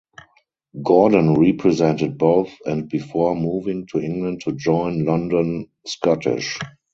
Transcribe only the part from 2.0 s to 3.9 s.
both and before moving